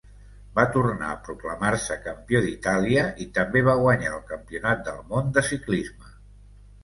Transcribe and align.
Va 0.59 0.63
tornar 0.75 1.07
a 1.15 1.17
proclamar-se 1.25 1.97
campió 2.05 2.39
d'Itàlia 2.45 3.03
i 3.25 3.27
també 3.35 3.63
va 3.69 3.77
guanyar 3.81 4.13
el 4.15 4.25
Campionat 4.33 4.81
del 4.89 4.99
món 5.13 5.31
de 5.39 5.45
ciclisme. 5.51 6.11